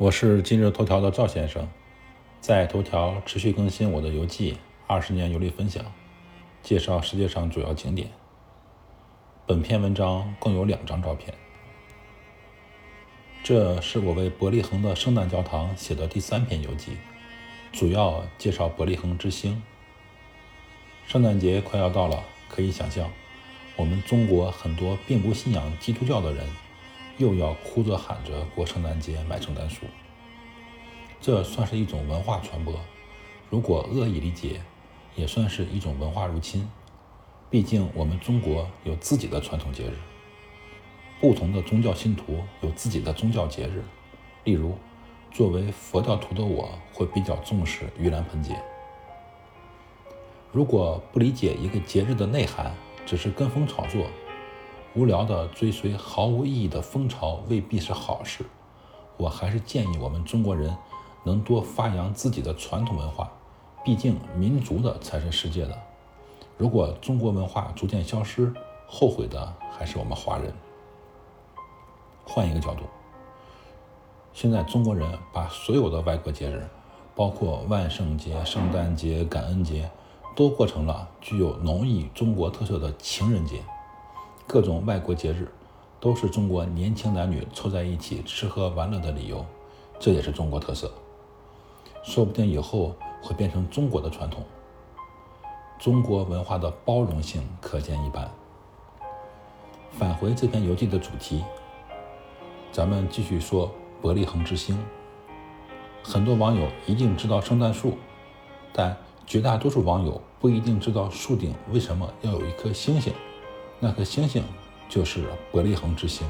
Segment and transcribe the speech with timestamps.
[0.00, 1.68] 我是今日头条的赵先生，
[2.40, 4.56] 在头条持续更新我的游记，
[4.86, 5.84] 二十年游历分享，
[6.62, 8.10] 介绍世界上主要景点。
[9.46, 11.34] 本篇文章共有两张照片。
[13.42, 16.96] 这是我为伯利恒的圣诞教堂写的第三篇游记，
[17.70, 19.62] 主要介绍伯利恒之星。
[21.06, 23.10] 圣诞节快要到了，可以想象，
[23.76, 26.46] 我们中国很多并不信仰基督教的人。
[27.20, 29.84] 又要哭着喊着过圣诞节买圣诞树，
[31.20, 32.74] 这算是一种文化传播。
[33.50, 34.62] 如果恶意理解，
[35.14, 36.66] 也算是一种文化入侵。
[37.50, 39.98] 毕竟我们中国有自己的传统节日，
[41.20, 43.84] 不同的宗教信徒有自己的宗教节日。
[44.44, 44.78] 例如，
[45.30, 48.58] 作为佛教徒的我会比较重视盂兰盆节。
[50.52, 52.74] 如果不理解一个节日的内涵，
[53.04, 54.06] 只是跟风炒作。
[54.94, 58.44] 无聊的追随毫无意义的风潮未必是好事，
[59.16, 60.76] 我还是建议我们中国人
[61.22, 63.30] 能多发扬自己的传统文化，
[63.84, 65.78] 毕竟民族的才是世界的。
[66.58, 68.52] 如果中国文化逐渐消失，
[68.88, 70.52] 后悔的还是我们华人。
[72.24, 72.82] 换一个角度，
[74.32, 76.68] 现在中国人把所有的外国节日，
[77.14, 79.88] 包括万圣节、圣诞节、感恩节，
[80.34, 83.62] 都过成了具有浓郁中国特色的情人节。
[84.52, 85.46] 各种外国节日
[86.00, 89.46] 都是中国年轻男女凑在一起吃喝玩乐的理由，
[90.00, 90.92] 这也是中国特色。
[92.02, 94.42] 说不定以后会变成中国的传统。
[95.78, 98.28] 中国文化的包容性可见一斑。
[99.92, 101.44] 返回这篇游记的主题，
[102.72, 103.70] 咱们继续说
[104.02, 104.76] 伯利恒之星。
[106.02, 107.96] 很多网友一定知道圣诞树，
[108.72, 113.12] 但绝大多数网友不一定知道树顶为什么要有一颗星星。
[113.82, 114.44] 那颗星星
[114.90, 116.28] 就是伯利恒之星。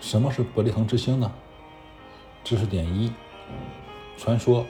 [0.00, 1.30] 什么是伯利恒之星呢？
[2.42, 3.12] 知识点一：
[4.16, 4.64] 传说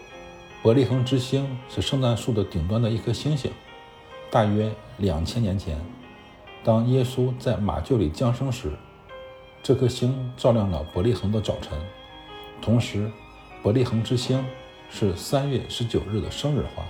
[0.61, 3.53] 伯利恒之星是圣诞树的顶端的一颗星星。
[4.29, 5.81] 大约两千年前，
[6.65, 8.73] 当耶稣在马厩里降生时，
[9.63, 11.81] 这颗星照亮了伯利恒的早晨。
[12.61, 13.09] 同时，
[13.63, 14.45] 伯利恒之星
[14.91, 16.83] 是三月十九日的生日花。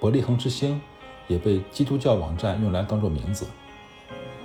[0.00, 0.80] 伯利恒之星。
[1.26, 3.46] 也被基督教网站用来当做名字。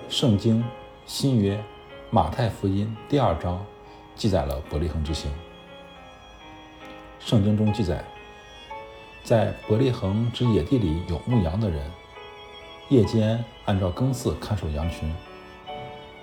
[0.09, 0.63] 圣经
[1.05, 1.61] 新约
[2.09, 3.63] 马太福音第二章
[4.15, 5.31] 记载了伯利恒之星。
[7.19, 8.03] 圣经中记载，
[9.23, 11.91] 在伯利恒之野地里有牧羊的人，
[12.89, 15.13] 夜间按照更次看守羊群，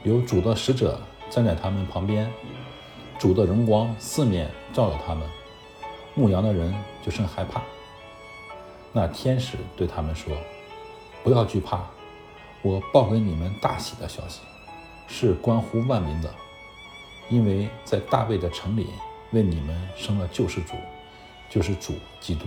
[0.02, 1.00] 有主的使者
[1.30, 2.28] 站在他们旁边，
[3.18, 5.28] 主的荣光四面照耀他们，
[6.14, 6.74] 牧羊的人
[7.04, 7.62] 就甚害怕。
[8.96, 10.34] 那天使对他们说
[11.22, 11.84] ：“不要惧怕，
[12.62, 14.40] 我报给你们大喜的消息，
[15.06, 16.34] 是关乎万民的，
[17.28, 18.86] 因为在大卫的城里
[19.32, 20.76] 为你们生了救世主，
[21.50, 21.92] 就是主
[22.22, 22.46] 基督。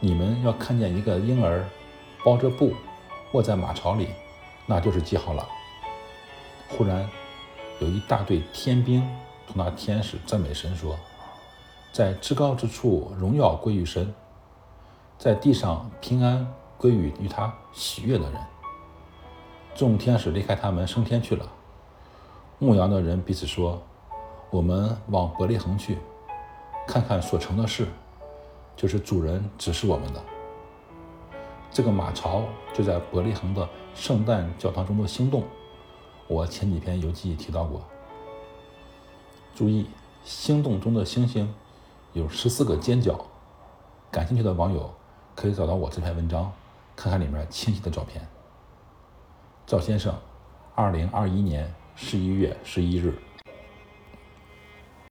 [0.00, 1.68] 你们要看见一个婴儿
[2.24, 2.72] 包着布
[3.32, 4.08] 卧在马槽里，
[4.64, 5.46] 那就是记号了。”
[6.72, 7.06] 忽然，
[7.80, 9.06] 有一大队天兵
[9.46, 10.98] 同那天使赞美神说
[11.92, 14.10] ：“在至高之处，荣耀归于神。”
[15.22, 16.44] 在地上平安
[16.76, 18.42] 归于与他喜悦的人。
[19.72, 21.46] 众天使离开他们升天去了。
[22.58, 23.80] 牧羊的人彼此说
[24.50, 25.96] ：“我们往伯利恒去，
[26.88, 27.86] 看看所成的事，
[28.74, 30.20] 就是主人指示我们的。
[31.70, 32.42] 这个马槽
[32.74, 35.44] 就在伯利恒的圣诞教堂中的星洞。
[36.26, 37.80] 我前几篇游记提到过。
[39.54, 39.86] 注意，
[40.24, 41.54] 星洞中的星星
[42.12, 43.24] 有十四个尖角。
[44.10, 44.92] 感兴趣的网友。”
[45.34, 46.52] 可以找到我这篇文章，
[46.94, 48.26] 看看里面清晰的照片。
[49.66, 50.14] 赵先生，
[50.74, 53.14] 二零二一年十一月十一日。